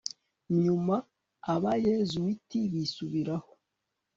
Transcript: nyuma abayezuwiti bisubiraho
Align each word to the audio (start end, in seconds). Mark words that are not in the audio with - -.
nyuma 0.63 0.95
abayezuwiti 1.53 2.59
bisubiraho 2.71 3.51